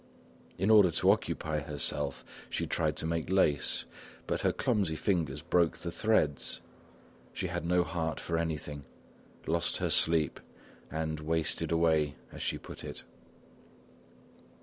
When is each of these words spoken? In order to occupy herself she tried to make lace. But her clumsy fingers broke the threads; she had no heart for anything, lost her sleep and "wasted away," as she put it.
In 0.57 0.71
order 0.71 0.89
to 0.89 1.11
occupy 1.11 1.59
herself 1.59 2.25
she 2.49 2.65
tried 2.65 2.95
to 2.95 3.05
make 3.05 3.29
lace. 3.29 3.85
But 4.25 4.41
her 4.41 4.51
clumsy 4.51 4.95
fingers 4.95 5.43
broke 5.43 5.77
the 5.77 5.91
threads; 5.91 6.59
she 7.33 7.45
had 7.45 7.67
no 7.67 7.83
heart 7.83 8.19
for 8.19 8.35
anything, 8.39 8.83
lost 9.45 9.77
her 9.77 9.91
sleep 9.91 10.39
and 10.89 11.19
"wasted 11.19 11.71
away," 11.71 12.15
as 12.31 12.41
she 12.41 12.57
put 12.57 12.83
it. 12.83 13.03